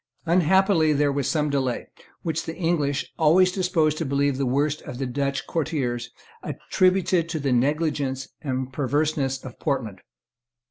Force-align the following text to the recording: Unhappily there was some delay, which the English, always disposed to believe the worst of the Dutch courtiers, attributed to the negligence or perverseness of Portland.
Unhappily 0.25 0.93
there 0.93 1.11
was 1.11 1.29
some 1.29 1.51
delay, 1.51 1.85
which 2.23 2.45
the 2.45 2.55
English, 2.55 3.13
always 3.19 3.51
disposed 3.51 3.99
to 3.99 4.03
believe 4.03 4.39
the 4.39 4.47
worst 4.47 4.81
of 4.81 4.97
the 4.97 5.05
Dutch 5.05 5.45
courtiers, 5.45 6.09
attributed 6.41 7.29
to 7.29 7.39
the 7.39 7.51
negligence 7.51 8.27
or 8.43 8.65
perverseness 8.71 9.37
of 9.45 9.59
Portland. 9.59 9.99